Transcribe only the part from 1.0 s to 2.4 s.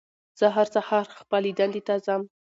خپلې دندې ته ځم